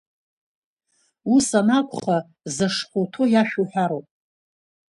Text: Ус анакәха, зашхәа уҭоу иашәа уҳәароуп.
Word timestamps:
Ус 1.33 1.47
анакәха, 1.59 2.17
зашхәа 2.55 2.99
уҭоу 3.03 3.27
иашәа 3.29 3.61
уҳәароуп. 3.61 4.07